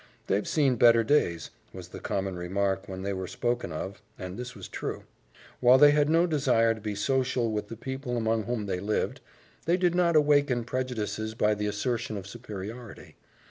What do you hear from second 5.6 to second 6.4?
they had no